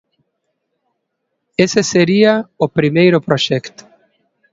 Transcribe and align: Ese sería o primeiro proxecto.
Ese 1.65 1.81
sería 1.93 2.33
o 2.65 2.67
primeiro 2.77 3.23
proxecto. 3.27 3.83